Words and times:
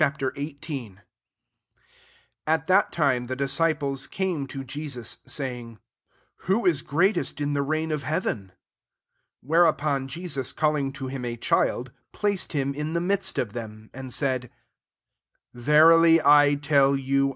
XVIII. 0.03 0.55
1 0.65 0.97
AT 2.47 2.65
that 2.65 2.91
time 2.91 3.27
tbm 3.27 3.37
disciples 3.37 4.07
came 4.07 4.47
to 4.47 4.63
Jesus, 4.63 5.19
say 5.27 5.59
ing," 5.59 5.77
Who 6.47 6.65
is 6.65 6.81
greatest 6.81 7.39
in 7.39 7.53
the 7.53 7.61
reign 7.61 7.91
of 7.91 8.01
heaven?" 8.01 8.47
2 9.43 9.47
Whereup 9.49 9.83
on 9.83 10.07
Jesus 10.07 10.53
calling 10.53 10.91
to 10.93 11.05
him 11.05 11.23
a 11.23 11.37
child, 11.37 11.91
placed 12.13 12.53
him 12.53 12.73
in 12.73 12.93
the 12.93 12.99
midst 12.99 13.37
of 13.37 13.53
them, 13.53 13.91
3 13.93 13.99
and 13.99 14.11
said, 14.11 14.49
*< 15.03 15.53
Verily 15.53 16.19
I 16.19 16.55
tell 16.55 16.95
you. 16.95 17.29